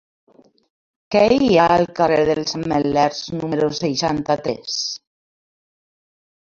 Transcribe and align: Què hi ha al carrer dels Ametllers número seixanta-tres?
Què 1.15 1.21
hi 1.35 1.49
ha 1.57 1.67
al 1.75 1.85
carrer 2.01 2.19
dels 2.31 2.57
Ametllers 2.61 3.23
número 3.43 3.71
seixanta-tres? 3.85 4.83